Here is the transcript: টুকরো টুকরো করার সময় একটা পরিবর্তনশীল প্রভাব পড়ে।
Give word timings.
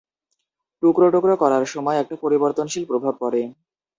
টুকরো 0.83 1.07
টুকরো 1.13 1.35
করার 1.41 1.63
সময় 1.73 1.97
একটা 1.99 2.15
পরিবর্তনশীল 2.23 2.83
প্রভাব 2.89 3.13
পড়ে। 3.21 3.41